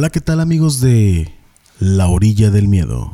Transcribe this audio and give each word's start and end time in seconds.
Hola, 0.00 0.08
¿qué 0.08 0.22
tal 0.22 0.40
amigos 0.40 0.80
de 0.80 1.30
La 1.78 2.08
Orilla 2.08 2.48
del 2.50 2.68
Miedo? 2.68 3.12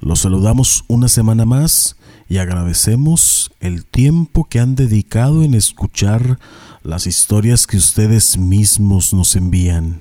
Los 0.00 0.18
saludamos 0.18 0.84
una 0.88 1.06
semana 1.06 1.44
más 1.44 1.94
y 2.28 2.38
agradecemos 2.38 3.52
el 3.60 3.84
tiempo 3.84 4.42
que 4.42 4.58
han 4.58 4.74
dedicado 4.74 5.44
en 5.44 5.54
escuchar 5.54 6.40
las 6.82 7.06
historias 7.06 7.68
que 7.68 7.76
ustedes 7.76 8.36
mismos 8.36 9.14
nos 9.14 9.36
envían. 9.36 10.00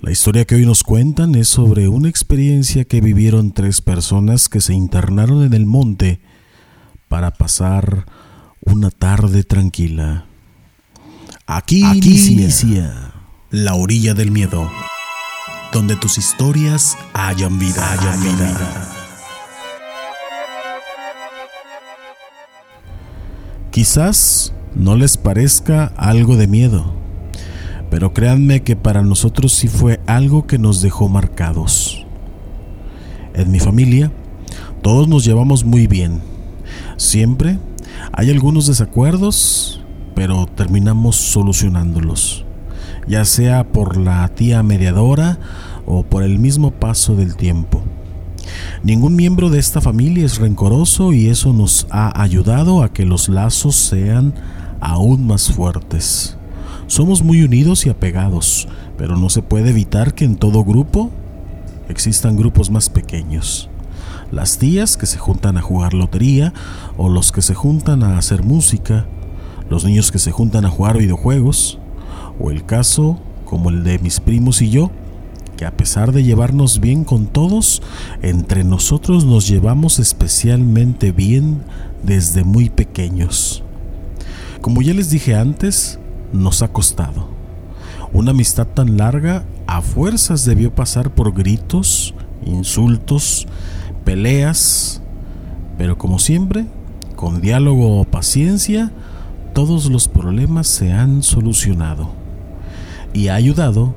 La 0.00 0.10
historia 0.10 0.44
que 0.44 0.56
hoy 0.56 0.66
nos 0.66 0.82
cuentan 0.82 1.34
es 1.36 1.48
sobre 1.48 1.88
una 1.88 2.10
experiencia 2.10 2.84
que 2.84 3.00
vivieron 3.00 3.52
tres 3.52 3.80
personas 3.80 4.50
que 4.50 4.60
se 4.60 4.74
internaron 4.74 5.42
en 5.42 5.54
el 5.54 5.64
monte 5.64 6.20
para 7.08 7.30
pasar 7.30 8.04
una 8.60 8.90
tarde 8.90 9.42
tranquila. 9.42 10.26
Aquí, 11.46 11.80
inicia 11.80 13.14
La 13.50 13.74
Orilla 13.74 14.12
del 14.12 14.30
Miedo 14.30 14.68
donde 15.74 15.96
tus 15.96 16.18
historias 16.18 16.96
hayan 17.14 17.58
vida. 17.58 17.92
Hayan 17.92 18.22
vida. 18.22 18.90
Quizás 23.72 24.54
no 24.76 24.94
les 24.94 25.16
parezca 25.16 25.92
algo 25.96 26.36
de 26.36 26.46
miedo, 26.46 26.94
pero 27.90 28.14
créanme 28.14 28.62
que 28.62 28.76
para 28.76 29.02
nosotros 29.02 29.52
sí 29.52 29.66
fue 29.66 30.00
algo 30.06 30.46
que 30.46 30.58
nos 30.58 30.80
dejó 30.80 31.08
marcados. 31.08 32.06
En 33.34 33.50
mi 33.50 33.58
familia, 33.58 34.12
todos 34.80 35.08
nos 35.08 35.24
llevamos 35.24 35.64
muy 35.64 35.88
bien. 35.88 36.22
Siempre 36.98 37.58
hay 38.12 38.30
algunos 38.30 38.68
desacuerdos, 38.68 39.80
pero 40.14 40.46
terminamos 40.46 41.16
solucionándolos 41.16 42.44
ya 43.06 43.24
sea 43.24 43.64
por 43.64 43.96
la 43.96 44.28
tía 44.28 44.62
mediadora 44.62 45.38
o 45.86 46.02
por 46.02 46.22
el 46.22 46.38
mismo 46.38 46.70
paso 46.70 47.16
del 47.16 47.36
tiempo. 47.36 47.82
Ningún 48.82 49.16
miembro 49.16 49.50
de 49.50 49.58
esta 49.58 49.80
familia 49.80 50.26
es 50.26 50.38
rencoroso 50.38 51.12
y 51.12 51.28
eso 51.28 51.52
nos 51.52 51.86
ha 51.90 52.20
ayudado 52.20 52.82
a 52.82 52.92
que 52.92 53.06
los 53.06 53.28
lazos 53.28 53.76
sean 53.76 54.34
aún 54.80 55.26
más 55.26 55.52
fuertes. 55.52 56.36
Somos 56.86 57.22
muy 57.22 57.42
unidos 57.42 57.86
y 57.86 57.90
apegados, 57.90 58.68
pero 58.98 59.16
no 59.16 59.30
se 59.30 59.42
puede 59.42 59.70
evitar 59.70 60.14
que 60.14 60.24
en 60.24 60.36
todo 60.36 60.64
grupo 60.64 61.10
existan 61.88 62.36
grupos 62.36 62.70
más 62.70 62.90
pequeños. 62.90 63.70
Las 64.30 64.58
tías 64.58 64.96
que 64.96 65.06
se 65.06 65.18
juntan 65.18 65.56
a 65.56 65.62
jugar 65.62 65.94
lotería 65.94 66.52
o 66.96 67.08
los 67.08 67.32
que 67.32 67.40
se 67.40 67.54
juntan 67.54 68.02
a 68.02 68.18
hacer 68.18 68.42
música, 68.42 69.06
los 69.70 69.84
niños 69.84 70.12
que 70.12 70.18
se 70.18 70.30
juntan 70.30 70.66
a 70.66 70.70
jugar 70.70 70.98
videojuegos, 70.98 71.78
o 72.38 72.50
el 72.50 72.66
caso 72.66 73.18
como 73.44 73.70
el 73.70 73.84
de 73.84 73.98
mis 73.98 74.20
primos 74.20 74.60
y 74.60 74.70
yo, 74.70 74.90
que 75.54 75.66
a 75.66 75.76
pesar 75.76 76.12
de 76.12 76.22
llevarnos 76.22 76.80
bien 76.80 77.04
con 77.04 77.26
todos, 77.26 77.82
entre 78.22 78.64
nosotros 78.64 79.24
nos 79.24 79.48
llevamos 79.48 79.98
especialmente 79.98 81.12
bien 81.12 81.62
desde 82.02 82.44
muy 82.44 82.70
pequeños. 82.70 83.62
Como 84.60 84.82
ya 84.82 84.94
les 84.94 85.10
dije 85.10 85.34
antes, 85.34 85.98
nos 86.32 86.62
ha 86.62 86.68
costado. 86.68 87.28
Una 88.12 88.30
amistad 88.30 88.66
tan 88.66 88.96
larga 88.96 89.44
a 89.66 89.82
fuerzas 89.82 90.44
debió 90.44 90.74
pasar 90.74 91.10
por 91.10 91.32
gritos, 91.32 92.14
insultos, 92.44 93.46
peleas, 94.04 95.02
pero 95.78 95.98
como 95.98 96.18
siempre, 96.18 96.66
con 97.16 97.40
diálogo 97.40 98.00
o 98.00 98.04
paciencia, 98.04 98.92
todos 99.52 99.90
los 99.90 100.08
problemas 100.08 100.66
se 100.66 100.92
han 100.92 101.22
solucionado 101.22 102.10
y 103.12 103.28
ha 103.28 103.34
ayudado 103.34 103.94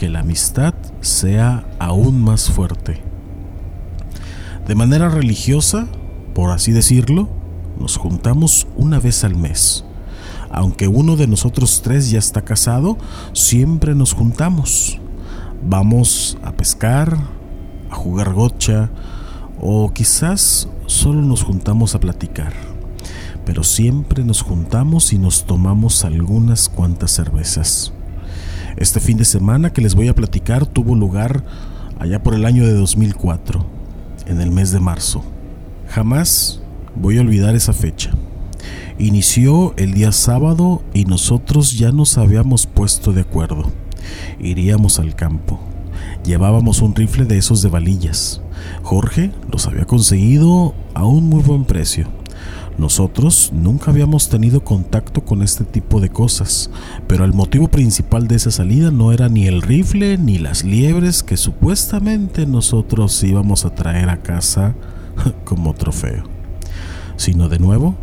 que 0.00 0.08
la 0.08 0.20
amistad 0.20 0.72
sea 1.02 1.68
aún 1.78 2.24
más 2.24 2.48
fuerte. 2.48 3.02
De 4.66 4.74
manera 4.74 5.10
religiosa, 5.10 5.88
por 6.34 6.52
así 6.52 6.72
decirlo, 6.72 7.28
nos 7.78 7.98
juntamos 7.98 8.66
una 8.78 8.98
vez 8.98 9.24
al 9.24 9.36
mes. 9.36 9.84
Aunque 10.50 10.88
uno 10.88 11.16
de 11.16 11.26
nosotros 11.26 11.82
tres 11.82 12.10
ya 12.10 12.18
está 12.18 12.40
casado, 12.40 12.96
siempre 13.34 13.94
nos 13.94 14.14
juntamos. 14.14 14.98
Vamos 15.62 16.38
a 16.42 16.52
pescar, 16.52 17.18
a 17.90 17.94
jugar 17.94 18.32
gocha 18.32 18.88
o 19.60 19.92
quizás 19.92 20.66
solo 20.86 21.20
nos 21.20 21.42
juntamos 21.42 21.94
a 21.94 22.00
platicar. 22.00 22.54
Pero 23.44 23.64
siempre 23.64 24.24
nos 24.24 24.40
juntamos 24.40 25.12
y 25.12 25.18
nos 25.18 25.44
tomamos 25.44 26.06
algunas 26.06 26.70
cuantas 26.70 27.10
cervezas. 27.10 27.92
Este 28.80 28.98
fin 28.98 29.18
de 29.18 29.26
semana 29.26 29.74
que 29.74 29.82
les 29.82 29.94
voy 29.94 30.08
a 30.08 30.14
platicar 30.14 30.64
tuvo 30.64 30.94
lugar 30.94 31.44
allá 31.98 32.22
por 32.22 32.34
el 32.34 32.46
año 32.46 32.64
de 32.66 32.72
2004, 32.72 33.62
en 34.24 34.40
el 34.40 34.50
mes 34.50 34.72
de 34.72 34.80
marzo. 34.80 35.22
Jamás 35.86 36.62
voy 36.96 37.18
a 37.18 37.20
olvidar 37.20 37.54
esa 37.54 37.74
fecha. 37.74 38.10
Inició 38.98 39.74
el 39.76 39.92
día 39.92 40.12
sábado 40.12 40.82
y 40.94 41.04
nosotros 41.04 41.72
ya 41.72 41.92
nos 41.92 42.16
habíamos 42.16 42.66
puesto 42.66 43.12
de 43.12 43.20
acuerdo. 43.20 43.70
Iríamos 44.38 44.98
al 44.98 45.14
campo. 45.14 45.60
Llevábamos 46.24 46.80
un 46.80 46.94
rifle 46.94 47.26
de 47.26 47.36
esos 47.36 47.60
de 47.60 47.68
valillas. 47.68 48.40
Jorge 48.82 49.30
los 49.52 49.66
había 49.66 49.84
conseguido 49.84 50.74
a 50.94 51.04
un 51.04 51.28
muy 51.28 51.42
buen 51.42 51.66
precio 51.66 52.08
nosotros 52.80 53.50
nunca 53.52 53.90
habíamos 53.90 54.30
tenido 54.30 54.64
contacto 54.64 55.22
con 55.22 55.42
este 55.42 55.64
tipo 55.64 56.00
de 56.00 56.08
cosas, 56.08 56.70
pero 57.06 57.26
el 57.26 57.34
motivo 57.34 57.68
principal 57.68 58.26
de 58.26 58.36
esa 58.36 58.50
salida 58.50 58.90
no 58.90 59.12
era 59.12 59.28
ni 59.28 59.46
el 59.46 59.60
rifle 59.60 60.16
ni 60.16 60.38
las 60.38 60.64
liebres 60.64 61.22
que 61.22 61.36
supuestamente 61.36 62.46
nosotros 62.46 63.22
íbamos 63.22 63.66
a 63.66 63.74
traer 63.74 64.08
a 64.08 64.22
casa 64.22 64.74
como 65.44 65.74
trofeo, 65.74 66.24
sino 67.16 67.50
de 67.50 67.58
nuevo 67.58 67.96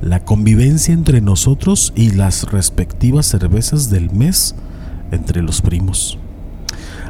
la 0.00 0.24
convivencia 0.24 0.94
entre 0.94 1.20
nosotros 1.20 1.92
y 1.96 2.12
las 2.12 2.52
respectivas 2.52 3.26
cervezas 3.26 3.90
del 3.90 4.12
mes 4.12 4.54
entre 5.10 5.42
los 5.42 5.60
primos. 5.60 6.18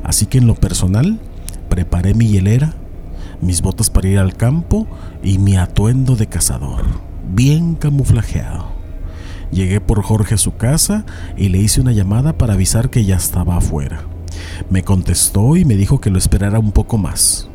Así 0.02 0.24
que 0.24 0.38
en 0.38 0.46
lo 0.46 0.54
personal, 0.54 1.20
preparé 1.68 2.14
mi 2.14 2.28
hielera, 2.28 2.72
mis 3.42 3.60
botas 3.60 3.90
para 3.90 4.08
ir 4.08 4.18
al 4.18 4.38
campo 4.38 4.86
y 5.22 5.36
mi 5.36 5.58
atuendo 5.58 6.16
de 6.16 6.26
cazador 6.26 7.09
bien 7.34 7.74
camuflajeado. 7.74 8.68
Llegué 9.50 9.80
por 9.80 10.02
Jorge 10.02 10.34
a 10.34 10.38
su 10.38 10.56
casa 10.56 11.04
y 11.36 11.48
le 11.48 11.58
hice 11.58 11.80
una 11.80 11.92
llamada 11.92 12.38
para 12.38 12.54
avisar 12.54 12.90
que 12.90 13.04
ya 13.04 13.16
estaba 13.16 13.56
afuera. 13.56 14.02
Me 14.70 14.84
contestó 14.84 15.56
y 15.56 15.64
me 15.64 15.74
dijo 15.76 16.00
que 16.00 16.10
lo 16.10 16.18
esperara 16.18 16.58
un 16.58 16.72
poco 16.72 16.98
más. 16.98 17.48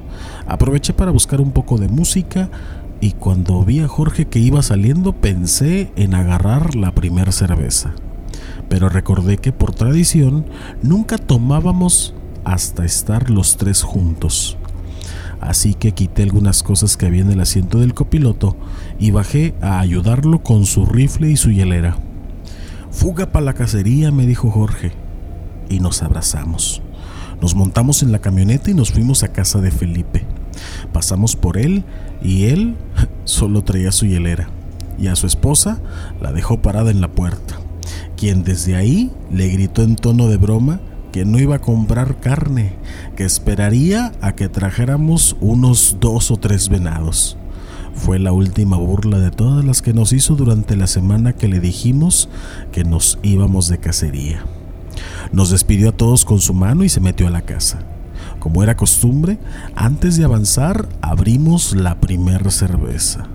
Aproveché 0.48 0.94
para 0.94 1.12
buscar 1.12 1.40
un 1.42 1.52
poco 1.52 1.78
de 1.78 1.88
música 1.88 2.50
y 3.00 3.12
cuando 3.12 3.64
vi 3.64 3.80
a 3.80 3.88
Jorge 3.88 4.26
que 4.26 4.40
iba 4.40 4.62
saliendo 4.62 5.14
pensé 5.14 5.92
en 5.96 6.16
agarrar 6.16 6.76
la 6.76 6.94
primera 6.94 7.32
cerveza. 7.32 7.94
Pero 8.68 8.90
recordé 8.90 9.38
que 9.38 9.52
por 9.54 9.74
tradición 9.74 10.46
nunca 10.82 11.18
tomábamos 11.18 12.14
hasta 12.44 12.84
estar 12.84 13.30
los 13.30 13.58
tres 13.58 13.84
juntos 13.84 14.58
así 15.48 15.74
que 15.74 15.94
quité 15.94 16.24
algunas 16.24 16.64
cosas 16.64 16.98
que 16.98 17.06
había 17.06 17.22
en 17.22 17.32
el 17.32 17.42
asiento 17.42 17.80
del 17.80 17.94
copiloto 17.94 18.56
y 19.00 19.12
bajé 19.12 19.54
a 19.62 19.80
ayudarlo 19.80 20.44
con 20.44 20.66
su 20.66 20.86
rifle 20.86 21.30
y 21.30 21.38
su 21.38 21.52
hielera. 21.52 21.98
Fuga 22.92 23.32
para 23.32 23.46
la 23.46 23.54
cacería, 23.54 24.12
me 24.12 24.26
dijo 24.26 24.50
Jorge, 24.50 24.92
y 25.70 25.80
nos 25.80 26.02
abrazamos. 26.02 26.82
Nos 27.42 27.56
montamos 27.56 28.02
en 28.02 28.12
la 28.12 28.20
camioneta 28.20 28.72
y 28.72 28.74
nos 28.74 28.92
fuimos 28.92 29.24
a 29.24 29.34
casa 29.34 29.60
de 29.60 29.72
Felipe. 29.72 30.26
Pasamos 30.94 31.36
por 31.36 31.58
él 31.58 31.84
y 32.24 32.46
él 32.46 32.76
solo 33.26 33.64
traía 33.64 33.92
su 33.92 34.06
hielera 34.06 34.50
y 34.98 35.08
a 35.08 35.16
su 35.16 35.28
esposa 35.28 35.82
la 36.22 36.32
dejó 36.32 36.62
parada 36.62 36.92
en 36.92 37.02
la 37.02 37.10
puerta, 37.10 37.56
quien 38.16 38.44
desde 38.44 38.76
ahí 38.76 39.12
le 39.32 39.50
gritó 39.50 39.84
en 39.84 39.96
tono 39.96 40.28
de 40.28 40.38
broma 40.38 40.80
que 41.16 41.24
no 41.24 41.40
iba 41.40 41.56
a 41.56 41.62
comprar 41.62 42.20
carne, 42.20 42.74
que 43.16 43.24
esperaría 43.24 44.12
a 44.20 44.36
que 44.36 44.50
trajéramos 44.50 45.38
unos 45.40 45.96
dos 46.02 46.30
o 46.30 46.36
tres 46.36 46.68
venados. 46.68 47.38
Fue 47.94 48.20
la 48.20 48.34
última 48.34 48.76
burla 48.76 49.20
de 49.20 49.32
todas 49.32 49.64
las 49.64 49.82
que 49.82 49.94
nos 49.94 50.12
hizo 50.12 50.36
durante 50.36 50.76
la 50.76 50.88
semana 50.88 51.32
que 51.32 51.48
le 51.48 51.62
dijimos 51.62 52.28
que 52.74 52.84
nos 52.84 53.18
íbamos 53.24 53.70
de 53.70 53.78
cacería. 53.78 54.44
Nos 55.32 55.52
despidió 55.52 55.92
a 55.92 55.94
todos 55.94 56.26
con 56.26 56.42
su 56.42 56.54
mano 56.54 56.84
y 56.84 56.90
se 56.90 57.00
metió 57.00 57.28
a 57.28 57.32
la 57.32 57.44
casa. 57.44 57.80
Como 58.40 58.62
era 58.62 58.76
costumbre, 58.76 59.38
antes 59.74 60.18
de 60.18 60.26
avanzar 60.26 60.90
abrimos 61.00 61.74
la 61.78 62.02
primera 62.02 62.52
cerveza. 62.52 63.26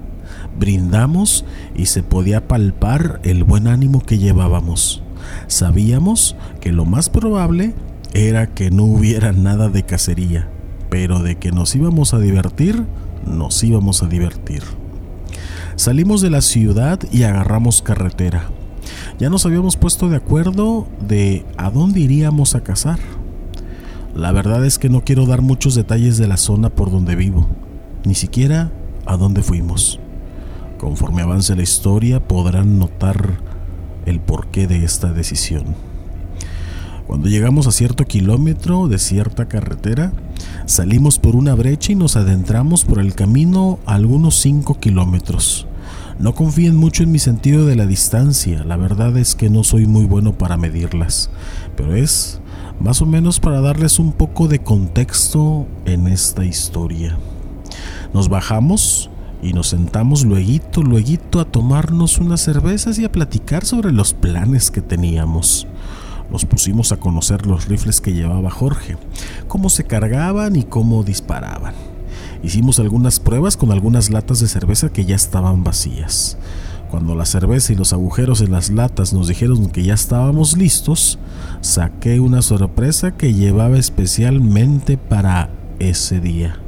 Brindamos 0.58 1.46
y 1.74 1.86
se 1.86 2.02
podía 2.02 2.46
palpar 2.46 3.20
el 3.22 3.42
buen 3.42 3.68
ánimo 3.68 4.02
que 4.02 4.18
llevábamos. 4.18 5.02
Sabíamos 5.46 6.36
que 6.60 6.72
lo 6.72 6.84
más 6.84 7.10
probable 7.10 7.74
era 8.12 8.48
que 8.48 8.70
no 8.70 8.84
hubiera 8.84 9.32
nada 9.32 9.68
de 9.68 9.84
cacería, 9.84 10.48
pero 10.88 11.20
de 11.20 11.36
que 11.36 11.52
nos 11.52 11.74
íbamos 11.74 12.14
a 12.14 12.18
divertir, 12.18 12.84
nos 13.26 13.62
íbamos 13.62 14.02
a 14.02 14.06
divertir. 14.06 14.62
Salimos 15.76 16.20
de 16.20 16.30
la 16.30 16.40
ciudad 16.40 17.00
y 17.12 17.22
agarramos 17.22 17.82
carretera. 17.82 18.50
Ya 19.18 19.30
nos 19.30 19.46
habíamos 19.46 19.76
puesto 19.76 20.08
de 20.08 20.16
acuerdo 20.16 20.86
de 21.06 21.44
a 21.56 21.70
dónde 21.70 22.00
iríamos 22.00 22.54
a 22.54 22.62
cazar. 22.62 22.98
La 24.14 24.32
verdad 24.32 24.64
es 24.64 24.78
que 24.78 24.88
no 24.88 25.04
quiero 25.04 25.26
dar 25.26 25.40
muchos 25.40 25.74
detalles 25.74 26.18
de 26.18 26.26
la 26.26 26.36
zona 26.36 26.70
por 26.70 26.90
donde 26.90 27.16
vivo, 27.16 27.46
ni 28.04 28.14
siquiera 28.14 28.72
a 29.06 29.16
dónde 29.16 29.42
fuimos. 29.42 30.00
Conforme 30.78 31.22
avance 31.22 31.54
la 31.54 31.62
historia 31.62 32.26
podrán 32.26 32.78
notar 32.78 33.38
el 34.10 34.20
porqué 34.20 34.66
de 34.66 34.84
esta 34.84 35.12
decisión. 35.12 35.64
Cuando 37.06 37.28
llegamos 37.28 37.66
a 37.66 37.72
cierto 37.72 38.04
kilómetro 38.04 38.86
de 38.86 38.98
cierta 38.98 39.48
carretera, 39.48 40.12
salimos 40.66 41.18
por 41.18 41.34
una 41.34 41.54
brecha 41.54 41.92
y 41.92 41.96
nos 41.96 42.16
adentramos 42.16 42.84
por 42.84 43.00
el 43.00 43.14
camino 43.14 43.80
algunos 43.86 44.36
5 44.40 44.78
kilómetros. 44.78 45.66
No 46.20 46.34
confíen 46.34 46.76
mucho 46.76 47.02
en 47.02 47.10
mi 47.10 47.18
sentido 47.18 47.66
de 47.66 47.76
la 47.76 47.86
distancia, 47.86 48.62
la 48.64 48.76
verdad 48.76 49.16
es 49.16 49.34
que 49.34 49.50
no 49.50 49.64
soy 49.64 49.86
muy 49.86 50.04
bueno 50.04 50.36
para 50.36 50.56
medirlas, 50.56 51.30
pero 51.76 51.96
es 51.96 52.40
más 52.78 53.02
o 53.02 53.06
menos 53.06 53.40
para 53.40 53.60
darles 53.60 53.98
un 53.98 54.12
poco 54.12 54.46
de 54.46 54.60
contexto 54.60 55.66
en 55.86 56.06
esta 56.06 56.44
historia. 56.44 57.16
Nos 58.14 58.28
bajamos 58.28 59.10
y 59.42 59.52
nos 59.52 59.68
sentamos 59.68 60.24
luego, 60.24 60.60
luego 60.82 61.40
a 61.40 61.44
tomarnos 61.44 62.18
unas 62.18 62.40
cervezas 62.40 62.98
y 62.98 63.04
a 63.04 63.12
platicar 63.12 63.64
sobre 63.64 63.92
los 63.92 64.14
planes 64.14 64.70
que 64.70 64.82
teníamos. 64.82 65.66
Nos 66.30 66.44
pusimos 66.44 66.92
a 66.92 66.98
conocer 66.98 67.46
los 67.46 67.66
rifles 67.66 68.00
que 68.00 68.12
llevaba 68.12 68.50
Jorge, 68.50 68.96
cómo 69.48 69.68
se 69.68 69.84
cargaban 69.84 70.56
y 70.56 70.62
cómo 70.62 71.02
disparaban. 71.02 71.74
Hicimos 72.42 72.78
algunas 72.78 73.20
pruebas 73.20 73.56
con 73.56 73.72
algunas 73.72 74.10
latas 74.10 74.40
de 74.40 74.48
cerveza 74.48 74.90
que 74.90 75.04
ya 75.04 75.16
estaban 75.16 75.64
vacías. 75.64 76.38
Cuando 76.90 77.14
la 77.14 77.26
cerveza 77.26 77.72
y 77.72 77.76
los 77.76 77.92
agujeros 77.92 78.40
en 78.40 78.50
las 78.50 78.70
latas 78.70 79.12
nos 79.12 79.28
dijeron 79.28 79.70
que 79.70 79.82
ya 79.82 79.94
estábamos 79.94 80.56
listos, 80.56 81.18
saqué 81.60 82.18
una 82.18 82.42
sorpresa 82.42 83.12
que 83.12 83.34
llevaba 83.34 83.78
especialmente 83.78 84.96
para 84.96 85.50
ese 85.78 86.20
día. 86.20 86.60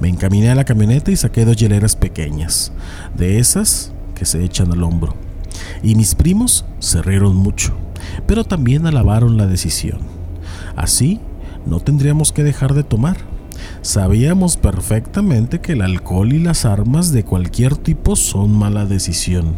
Me 0.00 0.08
encaminé 0.08 0.50
a 0.50 0.54
la 0.54 0.64
camioneta 0.64 1.10
y 1.10 1.16
saqué 1.16 1.44
dos 1.44 1.56
hieleras 1.56 1.96
pequeñas, 1.96 2.72
de 3.16 3.38
esas 3.38 3.92
que 4.14 4.24
se 4.24 4.44
echan 4.44 4.72
al 4.72 4.84
hombro. 4.84 5.14
Y 5.82 5.94
mis 5.94 6.14
primos 6.14 6.64
se 6.78 7.02
rieron 7.02 7.34
mucho, 7.34 7.74
pero 8.26 8.44
también 8.44 8.86
alabaron 8.86 9.36
la 9.36 9.46
decisión. 9.46 9.98
Así, 10.76 11.20
no 11.66 11.80
tendríamos 11.80 12.32
que 12.32 12.44
dejar 12.44 12.74
de 12.74 12.84
tomar. 12.84 13.16
Sabíamos 13.82 14.56
perfectamente 14.56 15.60
que 15.60 15.72
el 15.72 15.82
alcohol 15.82 16.32
y 16.32 16.38
las 16.38 16.64
armas 16.64 17.12
de 17.12 17.24
cualquier 17.24 17.76
tipo 17.76 18.14
son 18.14 18.56
mala 18.56 18.86
decisión, 18.86 19.56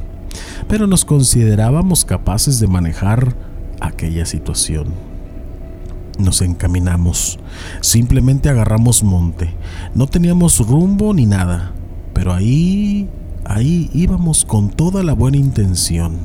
pero 0.68 0.86
nos 0.86 1.04
considerábamos 1.04 2.04
capaces 2.06 2.60
de 2.60 2.66
manejar 2.66 3.34
aquella 3.80 4.24
situación. 4.24 5.09
Nos 6.20 6.42
encaminamos, 6.42 7.38
simplemente 7.80 8.50
agarramos 8.50 9.02
monte, 9.02 9.54
no 9.94 10.06
teníamos 10.06 10.58
rumbo 10.66 11.14
ni 11.14 11.24
nada, 11.26 11.72
pero 12.12 12.34
ahí 12.34 13.08
ahí 13.50 13.90
íbamos 13.92 14.44
con 14.44 14.70
toda 14.70 15.02
la 15.02 15.12
buena 15.12 15.38
intención, 15.38 16.18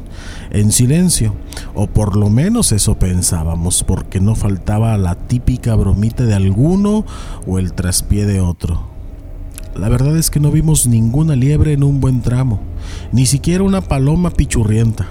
en 0.52 0.72
silencio, 0.72 1.34
o 1.74 1.88
por 1.88 2.16
lo 2.16 2.30
menos 2.30 2.72
eso 2.72 3.00
pensábamos, 3.00 3.84
porque 3.84 4.20
no 4.20 4.36
faltaba 4.36 4.98
la 4.98 5.16
típica 5.16 5.74
bromita 5.76 6.26
de 6.26 6.36
alguno 6.36 7.06
o 7.48 7.58
el 7.58 7.74
traspié 7.74 8.26
de 8.26 8.42
otro. 8.42 8.90
La 9.76 9.90
verdad 9.90 10.16
es 10.18 10.30
que 10.30 10.40
no 10.40 10.52
vimos 10.52 10.88
ninguna 10.88 11.36
liebre 11.36 11.74
en 11.74 11.84
un 11.84 12.00
buen 12.00 12.22
tramo, 12.22 12.60
ni 13.12 13.26
siquiera 13.26 13.64
una 13.64 13.82
paloma 13.82 14.30
pichurrienta. 14.30 15.08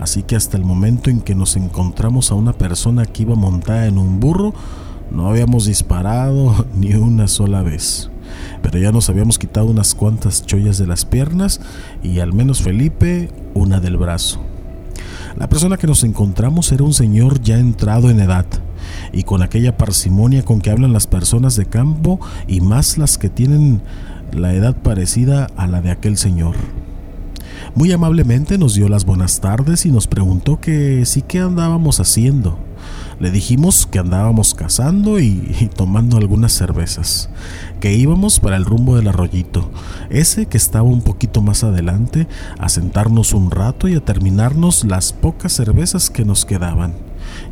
Así 0.00 0.24
que 0.24 0.34
hasta 0.34 0.56
el 0.56 0.64
momento 0.64 1.10
en 1.10 1.20
que 1.20 1.36
nos 1.36 1.54
encontramos 1.54 2.32
a 2.32 2.34
una 2.34 2.54
persona 2.54 3.06
que 3.06 3.22
iba 3.22 3.36
montada 3.36 3.86
en 3.86 3.98
un 3.98 4.18
burro, 4.18 4.52
no 5.12 5.28
habíamos 5.28 5.66
disparado 5.66 6.66
ni 6.74 6.94
una 6.94 7.28
sola 7.28 7.62
vez 7.62 8.10
pero 8.62 8.78
ya 8.78 8.92
nos 8.92 9.08
habíamos 9.08 9.38
quitado 9.38 9.66
unas 9.66 9.94
cuantas 9.94 10.44
chollas 10.44 10.78
de 10.78 10.86
las 10.86 11.04
piernas 11.04 11.60
y 12.02 12.20
al 12.20 12.32
menos 12.32 12.62
Felipe 12.62 13.30
una 13.54 13.80
del 13.80 13.96
brazo. 13.96 14.40
La 15.36 15.48
persona 15.48 15.76
que 15.76 15.86
nos 15.86 16.04
encontramos 16.04 16.70
era 16.72 16.84
un 16.84 16.92
señor 16.92 17.40
ya 17.40 17.58
entrado 17.58 18.10
en 18.10 18.20
edad 18.20 18.46
y 19.12 19.22
con 19.22 19.42
aquella 19.42 19.76
parsimonia 19.76 20.44
con 20.44 20.60
que 20.60 20.70
hablan 20.70 20.92
las 20.92 21.06
personas 21.06 21.56
de 21.56 21.66
campo 21.66 22.20
y 22.46 22.60
más 22.60 22.98
las 22.98 23.16
que 23.16 23.28
tienen 23.28 23.80
la 24.32 24.52
edad 24.52 24.76
parecida 24.76 25.46
a 25.56 25.66
la 25.66 25.80
de 25.80 25.90
aquel 25.90 26.16
señor. 26.16 26.56
Muy 27.74 27.92
amablemente 27.92 28.58
nos 28.58 28.74
dio 28.74 28.88
las 28.88 29.04
buenas 29.04 29.40
tardes 29.40 29.86
y 29.86 29.92
nos 29.92 30.08
preguntó 30.08 30.60
que 30.60 31.06
sí 31.06 31.22
que 31.22 31.38
andábamos 31.38 32.00
haciendo. 32.00 32.58
Le 33.20 33.30
dijimos 33.30 33.86
que 33.86 34.00
andábamos 34.00 34.54
cazando 34.54 35.20
y, 35.20 35.70
tomando 35.76 36.16
algunas 36.16 36.52
cervezas, 36.52 37.30
que 37.78 37.94
íbamos 37.94 38.40
para 38.40 38.56
el 38.56 38.64
rumbo 38.64 38.96
del 38.96 39.08
arroyito, 39.08 39.70
ese 40.08 40.46
que 40.46 40.56
estaba 40.56 40.88
un 40.88 41.02
poquito 41.02 41.42
más 41.42 41.62
adelante, 41.62 42.26
a 42.58 42.68
sentarnos 42.68 43.34
un 43.34 43.50
rato 43.50 43.88
y 43.88 43.94
a 43.94 44.04
terminarnos 44.04 44.84
las 44.84 45.12
pocas 45.12 45.52
cervezas 45.52 46.10
que 46.10 46.24
nos 46.24 46.44
quedaban, 46.44 46.94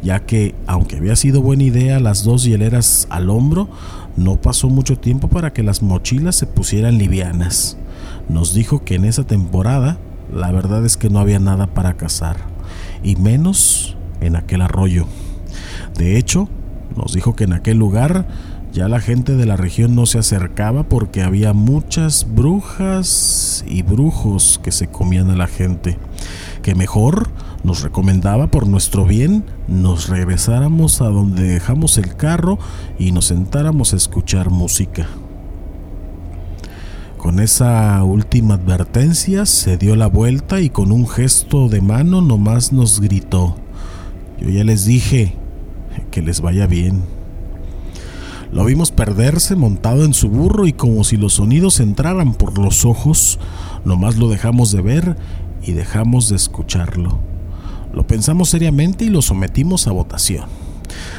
ya 0.03 0.21
que, 0.27 0.55
aunque 0.67 0.97
había 0.97 1.17
sido 1.17 1.43
buena 1.43 1.65
idea 1.65 2.01
las 2.01 2.25
dos 2.25 2.45
hieleras 2.45 3.07
al 3.11 3.31
hombro, 3.31 3.69
no 4.17 4.41
pasó 4.41 4.69
mucho 4.69 4.99
tiempo 4.99 5.29
para 5.29 5.53
que 5.53 5.63
las 5.63 5.83
mochilas 5.83 6.35
se 6.35 6.47
pusieran 6.47 6.99
livianas. 6.99 7.77
Nos 8.29 8.53
dijo 8.53 8.85
que 8.85 8.95
en 8.97 9.05
esa 9.05 9.25
temporada 9.25 9.99
la 10.33 10.51
verdad 10.53 10.85
es 10.85 10.97
que 10.97 11.11
no 11.11 11.19
había 11.19 11.39
nada 11.39 11.69
para 11.69 11.97
cazar, 11.97 12.37
y 13.03 13.17
menos 13.17 13.97
en 14.21 14.37
aquel 14.37 14.63
arroyo. 14.63 15.07
De 15.97 16.19
hecho, 16.19 16.49
nos 16.97 17.13
dijo 17.13 17.35
que 17.35 17.45
en 17.45 17.53
aquel 17.53 17.79
lugar 17.79 18.27
ya 18.73 18.89
la 18.89 19.01
gente 19.01 19.35
de 19.35 19.47
la 19.47 19.57
región 19.57 19.95
no 19.95 20.07
se 20.07 20.19
acercaba 20.19 20.85
porque 20.85 21.23
había 21.23 21.53
muchas 21.53 22.27
brujas 22.35 23.65
y 23.67 23.83
brujos 23.83 24.61
que 24.63 24.73
se 24.73 24.89
comían 24.89 25.31
a 25.31 25.37
la 25.37 25.47
gente. 25.47 25.99
Que 26.63 26.75
mejor 26.75 27.29
nos 27.65 27.83
recomendaba 27.83 28.49
por 28.49 28.67
nuestro 28.67 29.05
bien 29.05 29.45
nos 29.67 30.09
regresáramos 30.09 31.01
a 31.01 31.07
donde 31.07 31.45
dejamos 31.45 31.99
el 31.99 32.15
carro 32.15 32.59
y 32.99 33.13
nos 33.13 33.27
sentáramos 33.27 33.95
a 33.95 33.97
escuchar 33.97 34.51
música. 34.51 35.09
Con 37.29 37.41
esa 37.41 38.03
última 38.05 38.55
advertencia 38.55 39.45
se 39.45 39.77
dio 39.77 39.97
la 39.97 40.07
vuelta 40.07 40.63
y 40.63 40.71
con 40.71 40.91
un 40.91 41.07
gesto 41.07 41.69
de 41.69 41.83
mano 41.83 42.23
nomás 42.23 42.73
nos 42.73 43.03
gritó. 43.03 43.55
Yo 44.41 44.49
ya 44.49 44.65
les 44.65 44.87
dije, 44.87 45.35
que 46.11 46.23
les 46.23 46.41
vaya 46.41 46.67
bien. 46.67 47.03
Lo 48.51 48.65
vimos 48.65 48.93
perderse 48.93 49.57
montado 49.57 50.07
en 50.07 50.15
su 50.15 50.31
burro 50.31 50.67
y 50.67 50.73
como 50.73 51.05
si 51.05 51.19
los 51.19 51.35
sonidos 51.35 51.81
entraran 51.81 52.33
por 52.33 52.59
los 52.59 52.87
ojos, 52.87 53.39
nomás 53.85 54.17
lo 54.17 54.31
dejamos 54.31 54.73
de 54.73 54.81
ver 54.81 55.19
y 55.63 55.73
dejamos 55.73 56.31
de 56.31 56.37
escucharlo. 56.37 57.19
Lo 57.93 58.07
pensamos 58.07 58.49
seriamente 58.49 59.05
y 59.05 59.11
lo 59.11 59.21
sometimos 59.21 59.87
a 59.87 59.93
votación. 59.93 60.47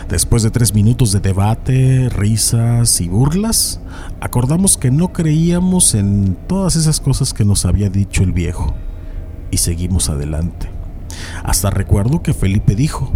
Después 0.10 0.44
de 0.44 0.52
tres 0.52 0.74
minutos 0.74 1.12
de 1.12 1.20
debate, 1.20 2.10
risas 2.10 3.02
y 3.02 3.08
burlas, 3.08 3.80
acordamos 4.22 4.78
que 4.78 4.92
no 4.92 5.14
creíamos 5.14 5.96
en 5.96 6.38
todas 6.48 6.76
esas 6.76 7.00
cosas 7.00 7.34
que 7.34 7.46
nos 7.46 7.66
había 7.66 7.90
dicho 7.90 8.24
el 8.24 8.32
viejo 8.32 8.74
y 9.52 9.58
seguimos 9.58 10.10
adelante. 10.10 10.70
Hasta 11.44 11.70
recuerdo 11.70 12.22
que 12.22 12.34
Felipe 12.34 12.76
dijo, 12.76 13.12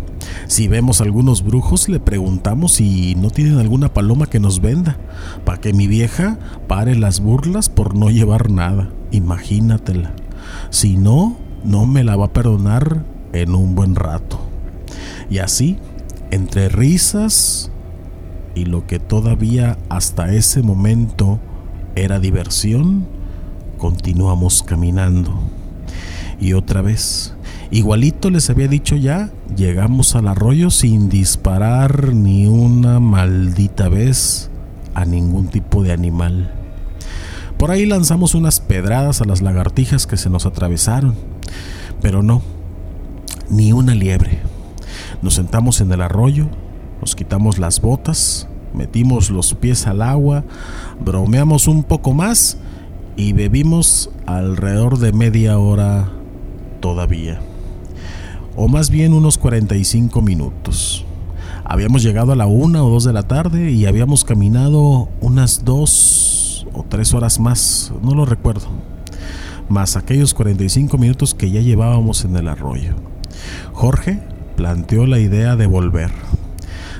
si 0.47 0.67
vemos 0.67 1.01
algunos 1.01 1.43
brujos 1.43 1.89
le 1.89 1.99
preguntamos 1.99 2.73
si 2.73 3.15
no 3.15 3.29
tienen 3.29 3.59
alguna 3.59 3.93
paloma 3.93 4.27
que 4.27 4.39
nos 4.39 4.61
venda, 4.61 4.97
para 5.45 5.59
que 5.59 5.73
mi 5.73 5.87
vieja 5.87 6.37
pare 6.67 6.95
las 6.95 7.19
burlas 7.19 7.69
por 7.69 7.95
no 7.95 8.09
llevar 8.09 8.49
nada, 8.49 8.89
imagínatela. 9.11 10.13
Si 10.69 10.97
no, 10.97 11.37
no 11.63 11.85
me 11.85 12.03
la 12.03 12.15
va 12.15 12.25
a 12.25 12.33
perdonar 12.33 13.03
en 13.31 13.55
un 13.55 13.75
buen 13.75 13.95
rato. 13.95 14.39
Y 15.29 15.39
así, 15.39 15.77
entre 16.33 16.67
risas 16.67 17.69
y 18.55 18.65
lo 18.65 18.87
que 18.87 18.97
todavía 18.97 19.77
hasta 19.89 20.33
ese 20.33 20.63
momento 20.63 21.39
era 21.95 22.19
diversión, 22.19 23.05
continuamos 23.77 24.63
caminando. 24.63 25.31
Y 26.39 26.53
otra 26.53 26.81
vez, 26.81 27.35
Igualito 27.69 28.31
les 28.31 28.49
había 28.49 28.67
dicho 28.67 28.95
ya, 28.95 29.31
llegamos 29.55 30.15
al 30.15 30.27
arroyo 30.27 30.71
sin 30.71 31.07
disparar 31.07 32.13
ni 32.13 32.47
una 32.47 32.99
maldita 32.99 33.87
vez 33.87 34.49
a 34.95 35.05
ningún 35.05 35.49
tipo 35.49 35.83
de 35.83 35.91
animal. 35.91 36.51
Por 37.57 37.69
ahí 37.69 37.85
lanzamos 37.85 38.33
unas 38.33 38.59
pedradas 38.59 39.21
a 39.21 39.25
las 39.25 39.43
lagartijas 39.43 40.07
que 40.07 40.17
se 40.17 40.31
nos 40.31 40.47
atravesaron, 40.47 41.13
pero 42.01 42.23
no, 42.23 42.41
ni 43.51 43.71
una 43.71 43.93
liebre. 43.93 44.52
Nos 45.23 45.33
sentamos 45.33 45.81
en 45.81 45.91
el 45.91 46.01
arroyo, 46.01 46.47
nos 47.01 47.15
quitamos 47.15 47.57
las 47.57 47.81
botas, 47.81 48.47
metimos 48.75 49.31
los 49.31 49.55
pies 49.55 49.87
al 49.87 50.03
agua, 50.03 50.43
bromeamos 51.03 51.67
un 51.67 51.83
poco 51.83 52.13
más 52.13 52.57
y 53.15 53.33
bebimos 53.33 54.11
alrededor 54.27 54.99
de 54.99 55.13
media 55.13 55.57
hora 55.57 56.09
todavía 56.79 57.39
o 58.55 58.67
más 58.67 58.89
bien 58.89 59.13
unos 59.13 59.37
45 59.37 60.21
minutos. 60.21 61.05
Habíamos 61.65 62.03
llegado 62.03 62.33
a 62.33 62.35
la 62.35 62.45
una 62.45 62.83
o 62.83 62.89
dos 62.89 63.03
de 63.03 63.13
la 63.13 63.23
tarde 63.23 63.71
y 63.71 63.85
habíamos 63.85 64.25
caminado 64.25 65.09
unas 65.21 65.63
dos 65.65 66.67
o 66.73 66.83
tres 66.87 67.13
horas 67.13 67.39
más, 67.39 67.93
no 68.01 68.13
lo 68.13 68.25
recuerdo, 68.25 68.67
más 69.69 69.95
aquellos 69.95 70.33
45 70.33 70.97
minutos 70.97 71.33
que 71.33 71.49
ya 71.49 71.61
llevábamos 71.61 72.25
en 72.25 72.35
el 72.35 72.47
arroyo. 72.47 72.95
Jorge 73.71 74.19
planteó 74.55 75.05
la 75.05 75.19
idea 75.19 75.55
de 75.55 75.67
volver. 75.67 76.11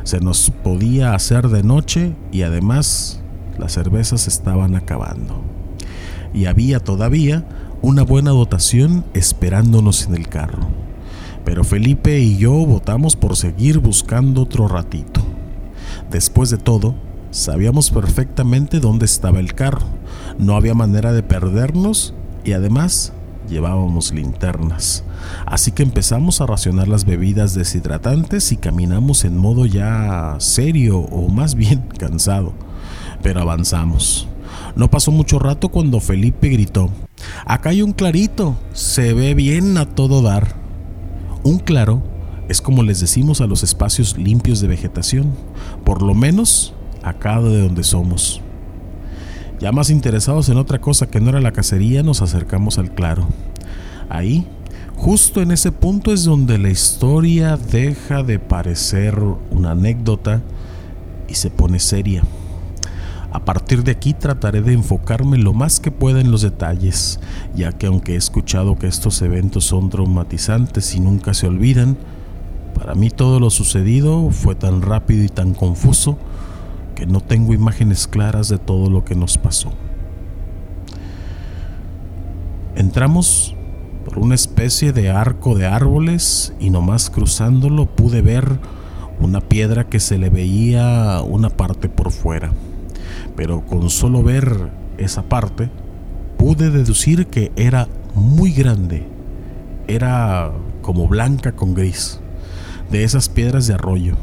Se 0.04 0.20
nos 0.20 0.50
podía 0.50 1.14
hacer 1.16 1.48
de 1.50 1.64
noche 1.64 2.14
y 2.32 2.42
además 2.42 3.22
las 3.58 3.74
cervezas 3.74 4.28
estaban 4.28 4.76
acabando. 4.76 5.42
Y 6.34 6.46
había 6.46 6.80
todavía 6.80 7.46
una 7.82 8.04
buena 8.04 8.32
dotación 8.32 9.06
esperándonos 9.14 10.08
en 10.08 10.16
el 10.16 10.28
carro 10.28 10.68
pero 11.46 11.64
Felipe 11.64 12.20
y 12.20 12.38
yo 12.38 12.54
votamos 12.54 13.16
por 13.16 13.36
seguir 13.36 13.80
buscando 13.80 14.44
otro 14.44 14.68
ratito. 14.68 15.22
Después 16.10 16.50
de 16.50 16.58
todo, 16.58 16.96
sabíamos 17.32 17.92
perfectamente 17.92 18.80
dónde 18.80 19.06
estaba 19.06 19.40
el 19.40 19.54
carro, 19.54 19.86
no 20.38 20.56
había 20.56 20.74
manera 20.74 21.12
de 21.12 21.24
perdernos 21.24 22.14
y 22.46 22.54
además 22.54 23.14
llevábamos 23.50 24.14
linternas. 24.14 25.04
Así 25.46 25.72
que 25.72 25.84
empezamos 25.84 26.42
a 26.42 26.46
racionar 26.46 26.88
las 26.88 27.06
bebidas 27.06 27.54
deshidratantes 27.54 28.52
y 28.52 28.58
caminamos 28.58 29.26
en 29.26 29.38
modo 29.38 29.66
ya 29.66 30.36
serio 30.40 31.00
o 31.00 31.30
más 31.30 31.56
bien 31.56 31.82
cansado. 31.98 32.54
Pero 33.22 33.42
avanzamos. 33.42 34.28
No 34.76 34.90
pasó 34.90 35.12
mucho 35.12 35.40
rato 35.40 35.70
cuando 35.70 36.00
Felipe 36.00 36.50
gritó, 36.50 36.90
Acá 37.46 37.70
hay 37.70 37.82
un 37.82 37.94
clarito, 37.94 38.56
se 38.74 39.14
ve 39.14 39.34
bien 39.34 39.78
a 39.78 39.86
todo 39.86 40.22
dar. 40.22 40.56
Un 41.44 41.60
claro 41.60 42.02
es 42.50 42.62
como 42.62 42.84
les 42.84 43.00
decimos 43.00 43.42
a 43.42 43.48
los 43.48 43.64
espacios 43.64 44.18
limpios 44.18 44.60
de 44.60 44.68
vegetación, 44.68 45.34
por 45.84 46.02
lo 46.02 46.14
menos 46.14 46.74
acá 47.04 47.40
de 47.42 47.62
donde 47.62 47.84
somos. 47.84 48.42
Ya 49.60 49.72
más 49.72 49.90
interesados 49.90 50.50
en 50.50 50.58
otra 50.58 50.80
cosa 50.80 51.08
que 51.08 51.20
no 51.20 51.30
era 51.30 51.40
la 51.40 51.52
cacería, 51.52 52.04
nos 52.04 52.22
acercamos 52.22 52.78
al 52.78 52.92
claro. 52.92 53.28
Ahí, 54.10 54.46
justo 54.96 55.42
en 55.42 55.52
ese 55.52 55.72
punto 55.72 56.12
es 56.12 56.24
donde 56.24 56.58
la 56.58 56.70
historia 56.70 57.58
deja 57.58 58.24
de 58.24 58.40
parecer 58.40 59.18
una 59.52 59.72
anécdota 59.72 60.42
y 61.28 61.36
se 61.36 61.50
pone 61.50 61.80
seria. 61.80 62.24
A 63.32 63.46
partir 63.46 63.84
de 63.84 63.92
aquí 63.92 64.14
trataré 64.14 64.62
de 64.62 64.74
enfocarme 64.74 65.40
lo 65.40 65.54
más 65.54 65.80
que 65.80 65.90
pueda 65.90 66.22
en 66.22 66.30
los 66.30 66.44
detalles, 66.44 67.20
ya 67.56 67.72
que 67.72 67.88
aunque 67.88 68.14
he 68.14 68.16
escuchado 68.16 68.78
que 68.78 68.86
estos 68.86 69.22
eventos 69.24 69.66
son 69.66 69.90
traumatizantes 69.90 70.94
y 70.94 71.00
nunca 71.00 71.34
se 71.34 71.48
olvidan, 71.48 71.98
para 72.76 72.94
mí 72.94 73.10
todo 73.10 73.40
lo 73.40 73.50
sucedido 73.50 74.30
fue 74.30 74.54
tan 74.54 74.84
rápido 74.84 75.24
y 75.24 75.30
tan 75.30 75.56
confuso 75.56 76.20
que 76.96 77.06
no 77.06 77.22
tengo 77.22 77.54
imágenes 77.54 78.08
claras 78.08 78.50
de 78.50 78.58
todo 78.58 78.90
lo 78.90 79.04
que 79.04 79.16
nos 79.16 79.38
pasó. 79.38 79.72
Entramos 82.76 83.56
por 84.06 84.20
una 84.20 84.36
especie 84.36 84.94
de 84.94 85.10
arco 85.12 85.56
de 85.56 85.68
árboles 85.68 86.54
y 86.60 86.70
nomás 86.70 87.10
cruzándolo 87.10 87.86
pude 87.86 88.22
ver 88.22 88.60
una 89.20 89.42
piedra 89.42 89.90
que 89.90 90.00
se 90.00 90.18
le 90.18 90.30
veía 90.30 91.22
una 91.22 91.50
parte 91.50 91.88
por 91.88 92.12
fuera 92.12 92.52
pero 93.36 93.66
con 93.66 93.90
solo 93.90 94.24
ver 94.24 94.70
esa 94.98 95.24
parte 95.24 95.70
pude 96.38 96.70
deducir 96.70 97.28
que 97.28 97.52
era 97.56 97.88
muy 98.16 98.52
grande. 98.52 99.06
Era 99.88 100.52
como 100.82 101.08
blanca 101.08 101.54
con 101.54 101.74
gris, 101.74 102.20
de 102.92 103.04
esas 103.04 103.30
piedras 103.30 103.68
de 103.68 103.74
arroyo, 103.74 104.16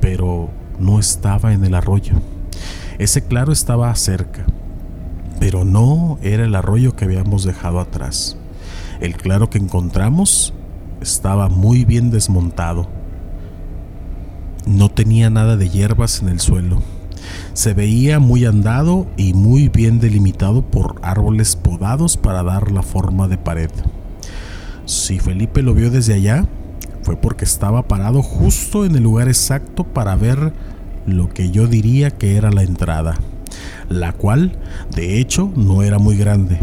pero 0.00 0.50
no 0.78 0.98
estaba 0.98 1.52
en 1.52 1.64
el 1.64 1.74
arroyo. 1.74 2.14
Ese 2.98 3.22
claro 3.22 3.52
estaba 3.52 3.94
cerca, 3.94 4.44
pero 5.40 5.64
no 5.64 6.18
era 6.22 6.44
el 6.44 6.54
arroyo 6.54 6.94
que 6.94 7.04
habíamos 7.04 7.44
dejado 7.44 7.80
atrás. 7.80 8.36
El 9.00 9.16
claro 9.16 9.50
que 9.50 9.58
encontramos 9.58 10.54
estaba 11.00 11.48
muy 11.48 11.84
bien 11.84 12.10
desmontado. 12.10 12.88
No 14.66 14.88
tenía 14.88 15.30
nada 15.30 15.56
de 15.56 15.68
hierbas 15.68 16.22
en 16.22 16.28
el 16.28 16.40
suelo 16.40 16.82
se 17.54 17.74
veía 17.74 18.18
muy 18.18 18.44
andado 18.44 19.06
y 19.16 19.34
muy 19.34 19.68
bien 19.68 20.00
delimitado 20.00 20.62
por 20.62 21.00
árboles 21.02 21.56
podados 21.56 22.16
para 22.16 22.42
dar 22.42 22.72
la 22.72 22.82
forma 22.82 23.28
de 23.28 23.38
pared. 23.38 23.70
Si 24.84 25.18
Felipe 25.18 25.62
lo 25.62 25.74
vio 25.74 25.90
desde 25.90 26.14
allá, 26.14 26.46
fue 27.02 27.16
porque 27.16 27.44
estaba 27.44 27.88
parado 27.88 28.22
justo 28.22 28.84
en 28.84 28.96
el 28.96 29.02
lugar 29.02 29.28
exacto 29.28 29.84
para 29.84 30.16
ver 30.16 30.52
lo 31.06 31.28
que 31.28 31.50
yo 31.50 31.66
diría 31.66 32.10
que 32.10 32.36
era 32.36 32.50
la 32.50 32.62
entrada, 32.62 33.16
la 33.88 34.12
cual, 34.12 34.56
de 34.94 35.18
hecho, 35.18 35.52
no 35.56 35.82
era 35.82 35.98
muy 35.98 36.16
grande. 36.16 36.58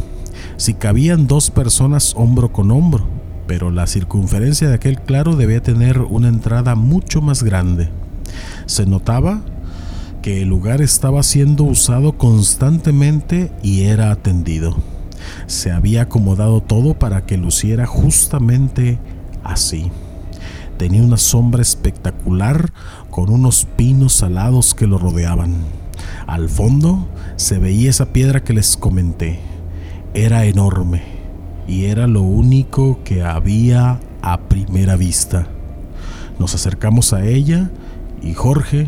Si 0.58 0.74
cabían 0.74 1.28
dos 1.28 1.52
personas 1.52 2.14
hombro 2.16 2.52
con 2.52 2.72
hombro, 2.72 3.06
pero 3.48 3.72
la 3.72 3.88
circunferencia 3.88 4.70
de 4.70 4.76
aquel 4.76 5.02
claro 5.02 5.36
debía 5.36 5.62
tener 5.62 6.00
una 6.00 6.28
entrada 6.28 6.76
mucho 6.76 7.22
más 7.22 7.44
grande. 7.44 7.90
Se 8.66 8.86
notaba 8.86 9.42
que 10.22 10.42
el 10.42 10.50
lugar 10.50 10.82
estaba 10.82 11.24
siendo 11.24 11.64
usado 11.64 12.18
constantemente 12.18 13.52
y 13.64 13.84
era 13.84 14.12
atendido. 14.12 14.78
Se 15.48 15.72
había 15.72 16.04
acomodado 16.04 16.62
todo 16.62 16.94
para 16.94 17.26
que 17.26 17.38
luciera 17.38 17.86
justamente 17.86 19.00
así. 19.44 19.92
Tenía 20.80 21.04
una 21.04 21.18
sombra 21.18 21.62
espectacular 21.62 22.72
con 23.10 23.30
unos 23.30 23.68
pinos 23.76 24.24
alados 24.24 24.74
que 24.74 24.88
lo 24.88 24.98
rodeaban. 24.98 25.58
Al 26.26 26.48
fondo 26.48 27.06
se 27.36 27.60
veía 27.60 27.90
esa 27.90 28.14
piedra 28.14 28.46
que 28.46 28.54
les 28.54 28.78
comenté. 28.78 29.42
Era 30.14 30.46
enorme 30.46 31.02
y 31.68 31.84
era 31.84 32.08
lo 32.08 32.22
único 32.22 33.04
que 33.04 33.24
había 33.26 34.00
a 34.22 34.40
primera 34.40 34.96
vista. 34.96 35.50
Nos 36.40 36.56
acercamos 36.56 37.12
a 37.12 37.26
ella 37.26 37.70
y 38.22 38.34
Jorge 38.34 38.88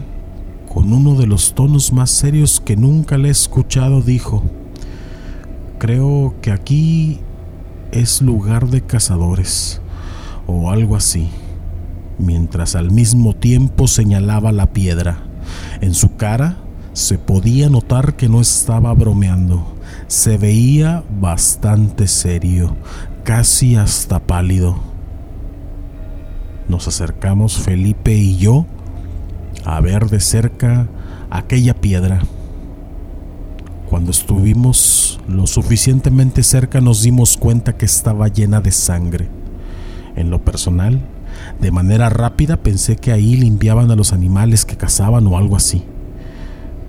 con 0.73 0.93
uno 0.93 1.15
de 1.15 1.27
los 1.27 1.55
tonos 1.55 1.91
más 1.91 2.09
serios 2.09 2.61
que 2.61 2.77
nunca 2.77 3.17
le 3.17 3.27
he 3.27 3.31
escuchado, 3.31 4.01
dijo, 4.01 4.43
creo 5.77 6.35
que 6.41 6.51
aquí 6.51 7.19
es 7.91 8.21
lugar 8.21 8.69
de 8.69 8.79
cazadores 8.79 9.81
o 10.47 10.71
algo 10.71 10.95
así, 10.95 11.29
mientras 12.21 12.75
al 12.75 12.91
mismo 12.91 13.33
tiempo 13.33 13.87
señalaba 13.87 14.51
la 14.51 14.67
piedra. 14.67 15.23
En 15.81 15.93
su 15.93 16.15
cara 16.15 16.57
se 16.93 17.17
podía 17.17 17.69
notar 17.69 18.15
que 18.15 18.29
no 18.29 18.41
estaba 18.41 18.93
bromeando, 18.93 19.75
se 20.07 20.37
veía 20.37 21.03
bastante 21.19 22.07
serio, 22.07 22.75
casi 23.23 23.75
hasta 23.75 24.19
pálido. 24.19 24.77
Nos 26.67 26.87
acercamos 26.87 27.57
Felipe 27.57 28.13
y 28.13 28.37
yo 28.37 28.65
a 29.65 29.79
ver 29.81 30.09
de 30.09 30.19
cerca 30.19 30.87
aquella 31.29 31.73
piedra. 31.73 32.21
Cuando 33.89 34.11
estuvimos 34.11 35.19
lo 35.27 35.47
suficientemente 35.47 36.43
cerca 36.43 36.81
nos 36.81 37.01
dimos 37.01 37.37
cuenta 37.37 37.77
que 37.77 37.85
estaba 37.85 38.27
llena 38.27 38.61
de 38.61 38.71
sangre. 38.71 39.27
En 40.15 40.29
lo 40.29 40.43
personal, 40.43 41.01
de 41.59 41.71
manera 41.71 42.09
rápida 42.09 42.57
pensé 42.57 42.95
que 42.95 43.11
ahí 43.11 43.35
limpiaban 43.35 43.91
a 43.91 43.95
los 43.95 44.13
animales 44.13 44.65
que 44.65 44.77
cazaban 44.77 45.27
o 45.27 45.37
algo 45.37 45.55
así. 45.55 45.83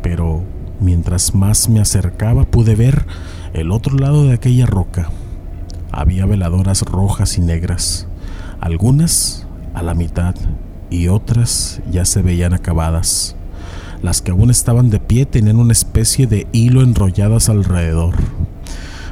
Pero 0.02 0.42
mientras 0.80 1.34
más 1.34 1.68
me 1.68 1.80
acercaba 1.80 2.44
pude 2.44 2.74
ver 2.74 3.06
el 3.54 3.70
otro 3.70 3.96
lado 3.96 4.24
de 4.24 4.34
aquella 4.34 4.66
roca. 4.66 5.10
Había 5.90 6.26
veladoras 6.26 6.82
rojas 6.82 7.36
y 7.38 7.42
negras, 7.42 8.06
algunas 8.60 9.46
a 9.74 9.82
la 9.82 9.94
mitad 9.94 10.34
y 10.90 11.08
otras 11.08 11.80
ya 11.90 12.04
se 12.04 12.22
veían 12.22 12.54
acabadas. 12.54 13.36
Las 14.02 14.20
que 14.20 14.32
aún 14.32 14.50
estaban 14.50 14.90
de 14.90 14.98
pie 14.98 15.26
tenían 15.26 15.56
una 15.56 15.72
especie 15.72 16.26
de 16.26 16.46
hilo 16.52 16.82
enrolladas 16.82 17.48
alrededor. 17.48 18.14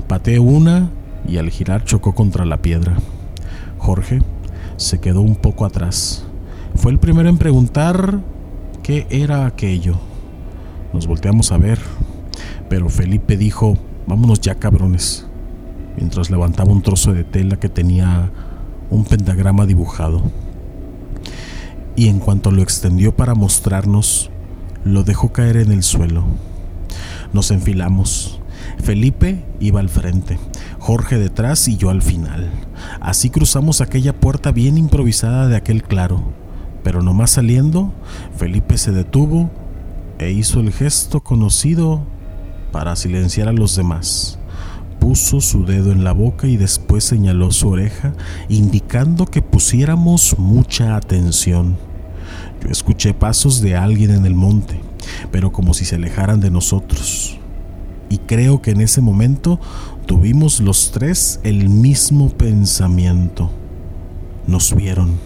Pateé 0.08 0.40
una 0.40 0.90
y 1.28 1.37
al 1.37 1.50
girar 1.50 1.84
chocó 1.84 2.14
contra 2.14 2.44
la 2.44 2.60
piedra. 2.60 2.96
Jorge 3.78 4.20
se 4.80 4.99
quedó 4.99 5.20
un 5.20 5.37
poco 5.37 5.66
atrás. 5.66 6.25
Fue 6.75 6.90
el 6.90 6.99
primero 6.99 7.28
en 7.28 7.37
preguntar 7.37 8.20
qué 8.82 9.06
era 9.10 9.44
aquello. 9.44 9.96
Nos 10.94 11.06
volteamos 11.06 11.52
a 11.52 11.58
ver, 11.58 11.78
pero 12.70 12.88
Felipe 12.88 13.37
dijo, 13.37 13.76
vámonos 14.06 14.40
ya 14.40 14.54
cabrones, 14.54 15.26
mientras 15.96 16.30
levantaba 16.30 16.72
un 16.72 16.80
trozo 16.80 17.12
de 17.12 17.25
tela 17.25 17.60
que 17.60 17.68
tenía 17.68 18.30
un 18.88 19.04
pentagrama 19.04 19.66
dibujado 19.66 20.22
y 21.94 22.08
en 22.08 22.18
cuanto 22.18 22.50
lo 22.50 22.62
extendió 22.62 23.14
para 23.14 23.34
mostrarnos, 23.34 24.30
lo 24.84 25.04
dejó 25.04 25.32
caer 25.32 25.58
en 25.58 25.72
el 25.72 25.82
suelo. 25.82 26.25
Nos 27.34 27.50
enfilamos. 27.50 28.40
Felipe 28.82 29.44
iba 29.60 29.80
al 29.80 29.90
frente, 29.90 30.38
Jorge 30.90 31.18
detrás 31.18 31.68
y 31.68 31.76
yo 31.76 31.90
al 31.90 32.02
final. 32.02 32.50
Así 33.00 33.30
cruzamos 33.30 33.80
aquella 33.80 34.12
puerta 34.12 34.50
bien 34.50 34.76
improvisada 34.76 35.47
de 35.47 35.54
aquel 35.54 35.85
claro, 35.85 36.20
Pero 36.82 37.00
nomás 37.00 37.30
saliendo, 37.30 37.92
Felipe 38.37 38.76
se 38.76 38.90
detuvo 38.90 39.52
e 40.18 40.32
hizo 40.32 40.59
el 40.59 40.73
gesto 40.73 41.20
conocido 41.20 42.02
para 42.73 42.97
silenciar 42.97 43.47
a 43.47 43.52
los 43.52 43.76
demás. 43.76 44.40
Puso 44.99 45.40
su 45.40 45.64
dedo 45.64 45.92
en 45.92 46.02
la 46.02 46.11
boca 46.11 46.49
y 46.49 46.56
después 46.56 47.04
señaló 47.04 47.52
su 47.52 47.68
oreja, 47.68 48.12
indicando 48.49 49.26
que 49.26 49.42
pusiéramos 49.42 50.40
mucha 50.40 50.97
atención. 50.97 51.76
Yo 52.64 52.68
escuché 52.68 53.14
pasos 53.14 53.61
de 53.61 53.76
alguien 53.76 54.11
en 54.11 54.26
el 54.26 54.35
monte, 54.35 54.80
pero 55.30 55.52
como 55.52 55.73
si 55.73 55.85
se 55.85 55.94
alejaran 55.94 56.40
de 56.40 56.50
nosotros. 56.50 57.38
Y 58.09 58.18
creo 58.18 58.61
que 58.61 58.73
en 58.73 58.80
ese 58.80 59.00
momento 59.00 59.61
tuvimos 60.11 60.59
los 60.59 60.90
tres 60.90 61.38
el 61.45 61.69
mismo 61.69 62.31
pensamiento. 62.31 63.49
Nos 64.49 64.75
vieron. 64.75 65.21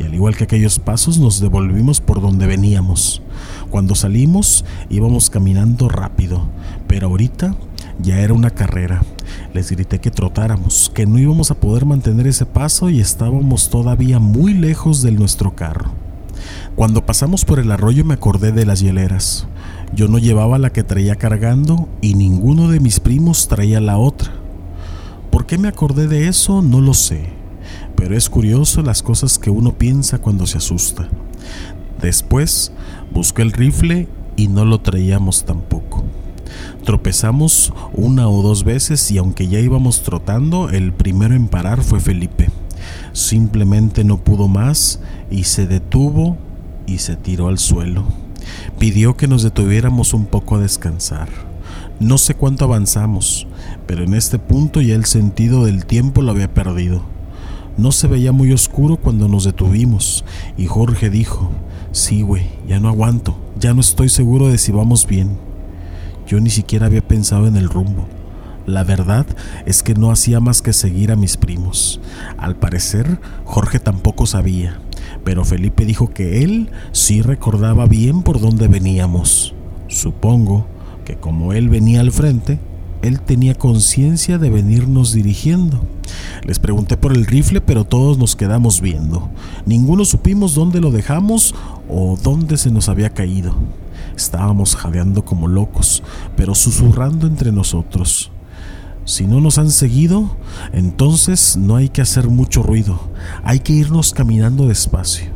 Y 0.00 0.02
al 0.02 0.12
igual 0.12 0.36
que 0.36 0.42
aquellos 0.42 0.80
pasos 0.80 1.18
nos 1.18 1.38
devolvimos 1.38 2.00
por 2.00 2.20
donde 2.20 2.48
veníamos. 2.48 3.22
Cuando 3.70 3.94
salimos 3.94 4.64
íbamos 4.90 5.30
caminando 5.30 5.88
rápido, 5.88 6.48
pero 6.88 7.06
ahorita 7.06 7.54
ya 8.00 8.18
era 8.18 8.34
una 8.34 8.50
carrera. 8.50 9.02
Les 9.54 9.70
grité 9.70 10.00
que 10.00 10.10
trotáramos, 10.10 10.90
que 10.92 11.06
no 11.06 11.20
íbamos 11.20 11.52
a 11.52 11.60
poder 11.60 11.86
mantener 11.86 12.26
ese 12.26 12.46
paso 12.46 12.90
y 12.90 12.98
estábamos 12.98 13.70
todavía 13.70 14.18
muy 14.18 14.54
lejos 14.54 15.02
de 15.02 15.12
nuestro 15.12 15.54
carro. 15.54 15.92
Cuando 16.74 17.06
pasamos 17.06 17.44
por 17.44 17.60
el 17.60 17.70
arroyo 17.70 18.04
me 18.04 18.14
acordé 18.14 18.50
de 18.50 18.66
las 18.66 18.80
hieleras. 18.80 19.46
Yo 19.94 20.08
no 20.08 20.18
llevaba 20.18 20.58
la 20.58 20.70
que 20.70 20.84
traía 20.84 21.16
cargando 21.16 21.88
y 22.00 22.14
ninguno 22.14 22.68
de 22.68 22.80
mis 22.80 22.98
primos 22.98 23.48
traía 23.48 23.80
la 23.80 23.98
otra. 23.98 24.32
¿Por 25.30 25.44
qué 25.44 25.58
me 25.58 25.68
acordé 25.68 26.08
de 26.08 26.28
eso? 26.28 26.62
No 26.62 26.80
lo 26.80 26.94
sé, 26.94 27.26
pero 27.94 28.16
es 28.16 28.30
curioso 28.30 28.82
las 28.82 29.02
cosas 29.02 29.38
que 29.38 29.50
uno 29.50 29.72
piensa 29.76 30.18
cuando 30.18 30.46
se 30.46 30.58
asusta. 30.58 31.08
Después 32.00 32.72
busqué 33.12 33.42
el 33.42 33.52
rifle 33.52 34.08
y 34.36 34.48
no 34.48 34.64
lo 34.64 34.80
traíamos 34.80 35.44
tampoco. 35.44 36.04
Tropezamos 36.84 37.72
una 37.92 38.28
o 38.28 38.42
dos 38.42 38.64
veces 38.64 39.10
y 39.10 39.18
aunque 39.18 39.46
ya 39.46 39.60
íbamos 39.60 40.02
trotando, 40.02 40.70
el 40.70 40.92
primero 40.92 41.34
en 41.34 41.48
parar 41.48 41.82
fue 41.82 42.00
Felipe. 42.00 42.48
Simplemente 43.12 44.04
no 44.04 44.18
pudo 44.18 44.48
más 44.48 45.00
y 45.30 45.44
se 45.44 45.66
detuvo 45.66 46.38
y 46.86 46.98
se 46.98 47.16
tiró 47.16 47.48
al 47.48 47.58
suelo. 47.58 48.04
Pidió 48.82 49.16
que 49.16 49.28
nos 49.28 49.44
detuviéramos 49.44 50.12
un 50.12 50.26
poco 50.26 50.56
a 50.56 50.58
descansar. 50.58 51.28
No 52.00 52.18
sé 52.18 52.34
cuánto 52.34 52.64
avanzamos, 52.64 53.46
pero 53.86 54.02
en 54.02 54.12
este 54.12 54.40
punto 54.40 54.80
ya 54.80 54.96
el 54.96 55.04
sentido 55.04 55.64
del 55.64 55.86
tiempo 55.86 56.20
lo 56.20 56.32
había 56.32 56.52
perdido. 56.52 57.00
No 57.76 57.92
se 57.92 58.08
veía 58.08 58.32
muy 58.32 58.52
oscuro 58.52 58.96
cuando 58.96 59.28
nos 59.28 59.44
detuvimos 59.44 60.24
y 60.56 60.66
Jorge 60.66 61.10
dijo, 61.10 61.52
sí, 61.92 62.22
güey, 62.22 62.48
ya 62.66 62.80
no 62.80 62.88
aguanto, 62.88 63.36
ya 63.56 63.72
no 63.72 63.80
estoy 63.80 64.08
seguro 64.08 64.48
de 64.48 64.58
si 64.58 64.72
vamos 64.72 65.06
bien. 65.06 65.38
Yo 66.26 66.40
ni 66.40 66.50
siquiera 66.50 66.86
había 66.86 67.06
pensado 67.06 67.46
en 67.46 67.54
el 67.54 67.68
rumbo. 67.68 68.08
La 68.66 68.82
verdad 68.82 69.26
es 69.64 69.84
que 69.84 69.94
no 69.94 70.10
hacía 70.10 70.40
más 70.40 70.60
que 70.60 70.72
seguir 70.72 71.12
a 71.12 71.16
mis 71.16 71.36
primos. 71.36 72.00
Al 72.36 72.56
parecer, 72.56 73.20
Jorge 73.44 73.78
tampoco 73.78 74.26
sabía, 74.26 74.80
pero 75.24 75.44
Felipe 75.44 75.84
dijo 75.84 76.08
que 76.08 76.42
él 76.42 76.70
sí 76.92 77.22
recordaba 77.22 77.86
bien 77.86 78.22
por 78.22 78.40
dónde 78.40 78.68
veníamos. 78.68 79.54
Supongo 79.88 80.66
que 81.04 81.16
como 81.16 81.52
él 81.52 81.68
venía 81.68 82.00
al 82.00 82.12
frente, 82.12 82.58
él 83.02 83.20
tenía 83.20 83.54
conciencia 83.54 84.38
de 84.38 84.50
venirnos 84.50 85.12
dirigiendo. 85.12 85.80
Les 86.44 86.58
pregunté 86.58 86.96
por 86.96 87.12
el 87.12 87.26
rifle, 87.26 87.60
pero 87.60 87.84
todos 87.84 88.18
nos 88.18 88.36
quedamos 88.36 88.80
viendo. 88.80 89.28
Ninguno 89.66 90.04
supimos 90.04 90.54
dónde 90.54 90.80
lo 90.80 90.90
dejamos 90.90 91.54
o 91.88 92.16
dónde 92.22 92.56
se 92.56 92.70
nos 92.70 92.88
había 92.88 93.10
caído. 93.10 93.54
Estábamos 94.16 94.76
jadeando 94.76 95.24
como 95.24 95.48
locos, 95.48 96.02
pero 96.36 96.54
susurrando 96.54 97.26
entre 97.26 97.52
nosotros. 97.52 98.31
Si 99.04 99.26
no 99.26 99.40
nos 99.40 99.58
han 99.58 99.70
seguido, 99.70 100.36
entonces 100.72 101.56
no 101.56 101.76
hay 101.76 101.88
que 101.88 102.02
hacer 102.02 102.28
mucho 102.28 102.62
ruido, 102.62 103.00
hay 103.42 103.60
que 103.60 103.72
irnos 103.72 104.12
caminando 104.12 104.68
despacio. 104.68 105.26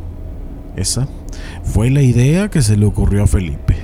Esa 0.75 1.07
fue 1.63 1.89
la 1.89 2.01
idea 2.01 2.49
que 2.49 2.61
se 2.61 2.77
le 2.77 2.85
ocurrió 2.85 3.23
a 3.23 3.27
Felipe. 3.27 3.75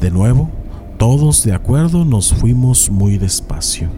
De 0.00 0.10
nuevo, 0.10 0.50
todos 0.98 1.44
de 1.44 1.54
acuerdo 1.54 2.04
nos 2.04 2.34
fuimos 2.34 2.90
muy 2.90 3.18
despacio. 3.18 3.88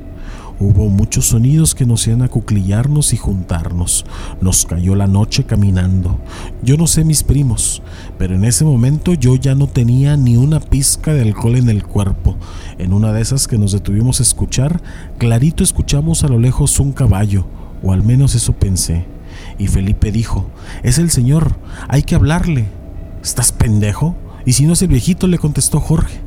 Hubo 0.63 0.91
muchos 0.91 1.25
sonidos 1.29 1.75
que 1.75 1.87
nos 1.87 2.03
hacían 2.03 2.21
acuclillarnos 2.21 3.15
y 3.15 3.17
juntarnos. 3.17 4.05
Nos 4.43 4.67
cayó 4.67 4.95
la 4.95 5.07
noche 5.07 5.45
caminando. 5.45 6.19
Yo 6.63 6.77
no 6.77 6.87
sé 6.87 7.03
mis 7.03 7.23
primos, 7.23 7.81
pero 8.19 8.35
en 8.35 8.45
ese 8.45 8.67
momento 8.67 9.15
yo 9.15 9.37
ya 9.37 9.55
no 9.55 9.69
tenía 9.69 10.19
ni 10.19 10.37
una 10.37 10.61
pizca 10.61 11.15
de 11.15 11.23
alcohol 11.23 11.57
en 11.57 11.71
el 11.71 11.85
cuerpo. 11.85 12.37
En 12.77 12.93
una 12.93 13.11
de 13.15 13.23
esas 13.23 13.49
que 13.49 13.57
nos 13.57 13.73
detuvimos 13.73 14.21
a 14.21 14.23
escuchar, 14.23 14.83
clarito 15.17 15.65
escuchamos 15.65 16.25
a 16.25 16.29
lo 16.29 16.39
lejos 16.39 16.79
un 16.79 16.93
caballo, 16.93 17.47
o 17.83 17.95
al 17.95 18.03
menos 18.03 18.35
eso 18.35 18.53
pensé. 18.53 19.07
Y 19.59 19.69
Felipe 19.69 20.13
dijo, 20.13 20.51
es 20.83 20.99
el 20.99 21.11
señor, 21.11 21.57
hay 21.89 22.03
que 22.03 22.17
hablarle. 22.17 22.67
¿Estás 23.23 23.53
pendejo? 23.53 24.15
Y 24.45 24.53
si 24.53 24.67
no 24.67 24.75
es 24.75 24.83
el 24.83 24.89
viejito, 24.89 25.27
le 25.27 25.39
contestó 25.39 25.81
Jorge. 25.81 26.21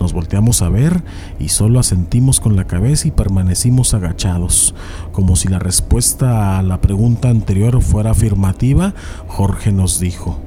Nos 0.00 0.12
volteamos 0.12 0.62
a 0.62 0.68
ver 0.68 1.02
y 1.40 1.48
solo 1.48 1.80
asentimos 1.80 2.38
con 2.40 2.54
la 2.54 2.66
cabeza 2.66 3.08
y 3.08 3.10
permanecimos 3.10 3.94
agachados. 3.94 4.74
Como 5.12 5.34
si 5.34 5.48
la 5.48 5.58
respuesta 5.58 6.58
a 6.58 6.62
la 6.62 6.80
pregunta 6.80 7.30
anterior 7.30 7.82
fuera 7.82 8.12
afirmativa, 8.12 8.94
Jorge 9.26 9.72
nos 9.72 9.98
dijo, 9.98 10.38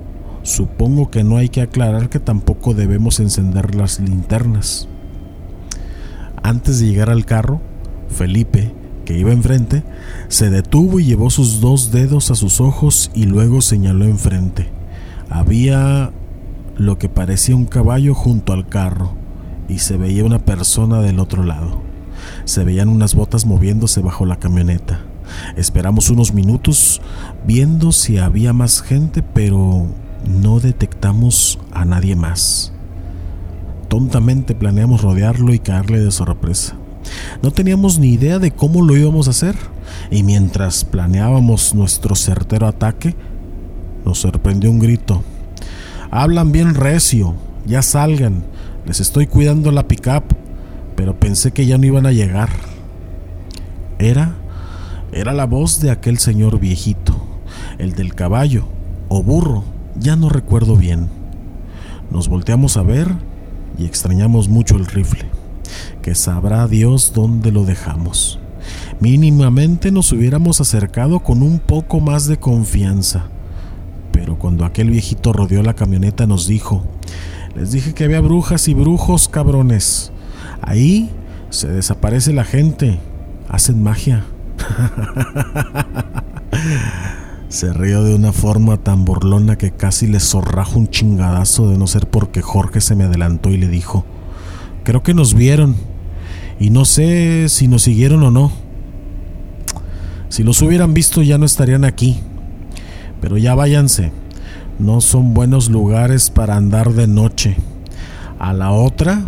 supongo 0.44 1.12
que 1.12 1.24
no 1.24 1.38
hay 1.38 1.50
que 1.50 1.62
aclarar 1.62 2.10
que 2.10 2.20
tampoco 2.20 2.74
debemos 2.74 3.20
encender 3.20 3.76
las 3.76 4.00
linternas. 4.00 4.88
Antes 6.44 6.80
de 6.80 6.88
llegar 6.88 7.10
al 7.10 7.26
carro, 7.26 7.62
Felipe, 8.08 8.74
que 9.06 9.18
iba 9.18 9.34
enfrente, 9.34 9.84
se 10.30 10.50
detuvo 10.50 11.00
y 11.00 11.06
llevó 11.06 11.30
sus 11.30 11.60
dos 11.60 11.92
dedos 11.92 12.32
a 12.32 12.36
sus 12.36 12.62
ojos 12.62 13.12
y 13.14 13.26
luego 13.26 13.62
señaló 13.62 14.06
enfrente. 14.06 14.70
Había 15.30 16.12
lo 16.78 16.98
que 16.98 17.10
parecía 17.10 17.56
un 17.56 17.66
caballo 17.66 18.16
junto 18.16 18.54
al 18.54 18.68
carro 18.68 19.21
y 19.67 19.80
se 19.80 19.97
veía 19.97 20.26
una 20.26 20.39
persona 20.39 21.02
del 21.02 21.19
otro 21.19 21.43
lado. 21.43 21.82
Se 22.45 22.63
veían 22.63 22.89
unas 22.89 23.15
botas 23.15 23.45
moviéndose 23.45 24.02
bajo 24.02 24.26
la 24.26 24.38
camioneta. 24.38 25.02
Esperamos 25.56 26.10
unos 26.10 26.34
minutos 26.34 27.02
viendo 27.45 27.91
si 27.91 28.17
había 28.17 28.54
más 28.54 28.82
gente, 28.82 29.24
pero 29.24 29.88
no 30.28 30.60
detectamos 30.60 31.60
a 31.71 31.86
nadie 31.86 32.15
más. 32.15 32.74
Tontamente 33.88 34.56
planeamos 34.56 35.02
rodearlo 35.02 35.54
y 35.54 35.60
caerle 35.60 36.00
de 36.00 36.12
sorpresa. 36.12 36.76
No 37.41 37.52
teníamos 37.52 38.00
ni 38.00 38.10
idea 38.10 38.39
de 38.39 38.52
cómo 38.52 38.82
lo 38.84 38.95
íbamos 38.95 39.28
a 39.28 39.32
hacer, 39.32 39.56
y 40.10 40.24
mientras 40.24 40.86
planeábamos 40.86 41.74
nuestro 41.76 42.15
certero 42.15 42.67
ataque, 42.67 43.15
nos 44.06 44.19
sorprendió 44.19 44.71
un 44.71 44.80
grito. 44.80 45.24
Hablan 46.10 46.52
bien 46.52 46.76
recio, 46.76 47.36
ya 47.65 47.82
salgan, 47.82 48.43
les 48.86 49.00
estoy 49.00 49.28
cuidando 49.28 49.72
la 49.72 49.88
pickup, 49.88 50.24
pero 50.96 51.20
pensé 51.20 51.52
que 51.52 51.65
ya 51.65 51.78
no 51.78 51.86
iban 51.86 52.06
a 52.06 52.12
llegar. 52.12 52.50
Era 54.00 54.36
era 55.13 55.34
la 55.34 55.46
voz 55.46 55.82
de 55.82 55.91
aquel 55.91 56.20
señor 56.20 56.60
viejito, 56.60 57.13
el 57.80 57.96
del 57.96 58.15
caballo 58.15 58.65
o 59.10 59.22
burro, 59.22 59.65
ya 60.00 60.15
no 60.15 60.30
recuerdo 60.30 60.78
bien. 60.78 61.10
Nos 62.12 62.30
volteamos 62.30 62.78
a 62.78 62.84
ver 62.84 63.10
y 63.78 63.86
extrañamos 63.86 64.48
mucho 64.48 64.78
el 64.78 64.86
rifle, 64.86 65.26
que 66.02 66.15
sabrá 66.15 66.65
Dios 66.67 67.12
dónde 67.13 67.52
lo 67.52 67.65
dejamos. 67.65 68.39
Mínimamente 69.02 69.91
nos 69.91 70.13
hubiéramos 70.13 70.62
acercado 70.62 71.20
con 71.20 71.41
un 71.41 71.60
poco 71.60 72.00
más 72.00 72.28
de 72.28 72.38
confianza 72.38 73.26
pero 74.22 74.38
cuando 74.38 74.65
aquel 74.65 74.91
viejito 74.91 75.34
rodeó 75.34 75.63
la 75.63 75.74
camioneta 75.74 76.28
nos 76.28 76.46
dijo, 76.46 76.84
les 77.56 77.72
dije 77.72 77.94
que 77.94 78.06
había 78.06 78.22
brujas 78.22 78.68
y 78.68 78.74
brujos, 78.74 79.28
cabrones. 79.28 80.12
Ahí 80.62 81.10
se 81.50 81.68
desaparece 81.68 82.34
la 82.34 82.44
gente, 82.44 83.00
hacen 83.50 83.84
magia. 83.84 84.26
se 87.50 87.74
rió 87.74 88.04
de 88.04 88.16
una 88.16 88.32
forma 88.32 88.78
tan 88.78 89.04
burlona 89.04 89.58
que 89.58 89.72
casi 89.72 90.08
le 90.08 90.20
zorrajo 90.20 90.80
un 90.80 90.88
chingadazo 90.88 91.70
de 91.70 91.78
no 91.78 91.88
ser 91.88 92.08
porque 92.08 92.42
Jorge 92.42 92.80
se 92.80 92.96
me 92.96 93.04
adelantó 93.04 93.50
y 93.50 93.58
le 93.58 93.68
dijo, 93.68 94.06
creo 94.84 95.04
que 95.04 95.14
nos 95.14 95.34
vieron 95.34 95.76
y 96.60 96.70
no 96.70 96.86
sé 96.86 97.50
si 97.50 97.68
nos 97.68 97.84
siguieron 97.84 98.24
o 98.24 98.32
no. 98.32 98.52
Si 100.30 100.44
los 100.44 100.62
hubieran 100.62 100.94
visto 100.94 101.22
ya 101.22 101.38
no 101.38 101.46
estarían 101.46 101.84
aquí. 101.84 102.22
Pero 103.20 103.38
ya 103.38 103.54
váyanse, 103.54 104.12
no 104.82 105.00
son 105.00 105.36
buenos 105.36 105.70
lugares 105.70 106.32
para 106.32 106.56
andar 106.56 106.94
de 106.94 107.06
noche. 107.06 107.56
A 108.39 108.52
la 108.52 108.72
otra, 108.72 109.22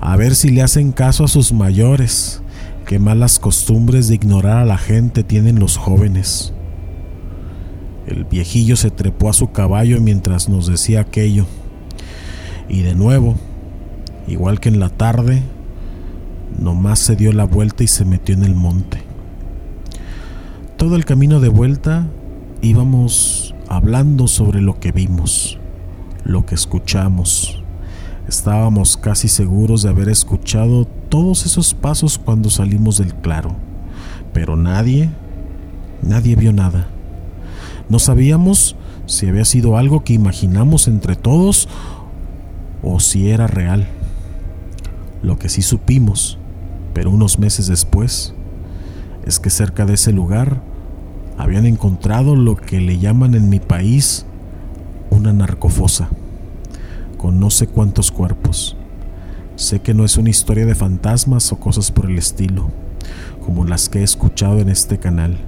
a 0.00 0.16
ver 0.16 0.34
si 0.34 0.48
le 0.48 0.62
hacen 0.62 0.92
caso 0.92 1.24
a 1.24 1.28
sus 1.28 1.52
mayores. 1.52 2.40
Qué 2.86 2.98
malas 2.98 3.38
costumbres 3.38 4.08
de 4.08 4.14
ignorar 4.14 4.58
a 4.58 4.64
la 4.64 4.78
gente 4.78 5.22
tienen 5.22 5.58
los 5.58 5.76
jóvenes. 5.76 6.54
El 8.06 8.24
viejillo 8.24 8.76
se 8.76 8.90
trepó 8.90 9.28
a 9.28 9.34
su 9.34 9.52
caballo 9.52 10.00
mientras 10.00 10.48
nos 10.48 10.66
decía 10.66 11.00
aquello. 11.00 11.46
Y 12.68 12.80
de 12.80 12.94
nuevo, 12.94 13.34
igual 14.26 14.58
que 14.58 14.70
en 14.70 14.80
la 14.80 14.88
tarde, 14.88 15.42
nomás 16.58 16.98
se 16.98 17.14
dio 17.14 17.32
la 17.32 17.44
vuelta 17.44 17.84
y 17.84 17.88
se 17.88 18.06
metió 18.06 18.34
en 18.34 18.44
el 18.44 18.54
monte. 18.54 19.02
Todo 20.78 20.96
el 20.96 21.04
camino 21.04 21.40
de 21.40 21.48
vuelta 21.48 22.06
íbamos 22.62 23.53
hablando 23.74 24.28
sobre 24.28 24.60
lo 24.60 24.78
que 24.78 24.92
vimos, 24.92 25.58
lo 26.24 26.46
que 26.46 26.54
escuchamos. 26.54 27.62
Estábamos 28.28 28.96
casi 28.96 29.28
seguros 29.28 29.82
de 29.82 29.88
haber 29.88 30.08
escuchado 30.08 30.84
todos 30.84 31.44
esos 31.44 31.74
pasos 31.74 32.18
cuando 32.18 32.50
salimos 32.50 32.98
del 32.98 33.14
claro, 33.14 33.56
pero 34.32 34.56
nadie, 34.56 35.10
nadie 36.02 36.36
vio 36.36 36.52
nada. 36.52 36.86
No 37.88 37.98
sabíamos 37.98 38.76
si 39.06 39.28
había 39.28 39.44
sido 39.44 39.76
algo 39.76 40.04
que 40.04 40.14
imaginamos 40.14 40.86
entre 40.86 41.16
todos 41.16 41.68
o 42.82 43.00
si 43.00 43.28
era 43.28 43.48
real. 43.48 43.88
Lo 45.20 45.36
que 45.38 45.48
sí 45.48 45.62
supimos, 45.62 46.38
pero 46.94 47.10
unos 47.10 47.40
meses 47.40 47.66
después, 47.66 48.34
es 49.26 49.40
que 49.40 49.50
cerca 49.50 49.84
de 49.84 49.94
ese 49.94 50.12
lugar 50.12 50.62
habían 51.38 51.66
encontrado 51.66 52.36
lo 52.36 52.56
que 52.56 52.80
le 52.80 52.98
llaman 52.98 53.34
en 53.34 53.48
mi 53.48 53.60
país 53.60 54.26
una 55.10 55.32
narcofosa, 55.32 56.08
con 57.18 57.40
no 57.40 57.50
sé 57.50 57.66
cuántos 57.66 58.10
cuerpos. 58.10 58.76
Sé 59.56 59.80
que 59.80 59.94
no 59.94 60.04
es 60.04 60.16
una 60.16 60.30
historia 60.30 60.66
de 60.66 60.74
fantasmas 60.74 61.52
o 61.52 61.60
cosas 61.60 61.92
por 61.92 62.10
el 62.10 62.18
estilo, 62.18 62.70
como 63.44 63.64
las 63.64 63.88
que 63.88 64.00
he 64.00 64.02
escuchado 64.02 64.58
en 64.58 64.68
este 64.68 64.98
canal 64.98 65.38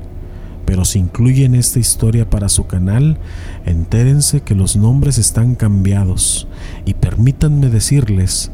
pero 0.66 0.84
si 0.84 0.98
incluyen 0.98 1.54
esta 1.54 1.78
historia 1.78 2.28
para 2.28 2.48
su 2.48 2.66
canal, 2.66 3.16
entérense 3.64 4.42
que 4.42 4.56
los 4.56 4.76
nombres 4.76 5.16
están 5.16 5.54
cambiados 5.54 6.48
y 6.84 6.94
permítanme 6.94 7.70
decirles 7.70 8.50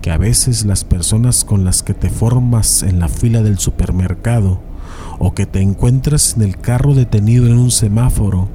que 0.00 0.12
a 0.12 0.16
veces 0.16 0.64
las 0.64 0.84
personas 0.84 1.44
con 1.44 1.64
las 1.64 1.82
que 1.82 1.92
te 1.92 2.08
formas 2.08 2.84
en 2.84 3.00
la 3.00 3.08
fila 3.08 3.42
del 3.42 3.58
supermercado 3.58 4.60
o 5.18 5.34
que 5.34 5.46
te 5.46 5.60
encuentras 5.60 6.36
en 6.36 6.42
el 6.42 6.58
carro 6.58 6.94
detenido 6.94 7.46
en 7.46 7.58
un 7.58 7.70
semáforo 7.70 8.48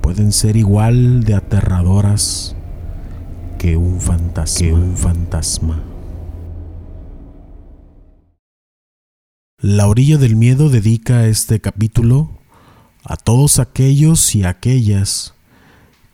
pueden 0.00 0.32
ser 0.32 0.56
igual 0.56 1.24
de 1.24 1.34
aterradoras 1.34 2.56
que 3.58 3.76
un 3.76 4.00
fantasma. 4.00 4.58
Que 4.58 4.72
un 4.72 4.96
fantasma. 4.96 5.82
La 9.60 9.88
orilla 9.88 10.18
del 10.18 10.36
miedo 10.36 10.70
dedica 10.70 11.26
este 11.26 11.60
capítulo 11.60 12.30
a 13.04 13.16
todos 13.16 13.58
aquellos 13.58 14.34
y 14.34 14.44
aquellas 14.44 15.34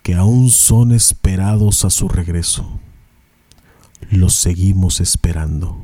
que 0.02 0.14
aún 0.14 0.50
son 0.50 0.92
esperados 0.92 1.84
a 1.84 1.90
su 1.90 2.08
regreso. 2.08 2.80
Los 4.10 4.34
seguimos 4.34 5.00
esperando. 5.00 5.83